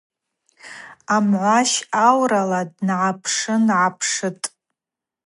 [1.15, 1.71] Амгӏващ
[2.07, 4.45] аурала днапшыгӏапшитӏ.